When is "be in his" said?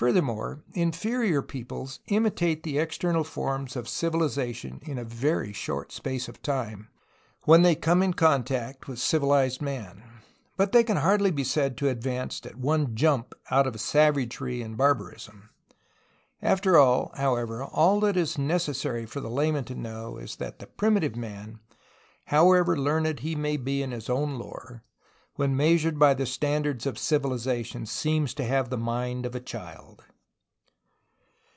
23.58-24.08